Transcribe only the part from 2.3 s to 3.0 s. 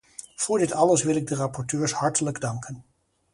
danken.